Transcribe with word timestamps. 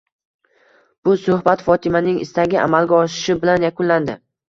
Bu 1.09 1.13
suhbat 1.27 1.63
Fotimaning 1.69 2.19
istagi 2.25 2.61
amalga 2.65 3.01
oshishi 3.05 3.41
bilan 3.47 3.71
yakunlandi. 3.71 4.23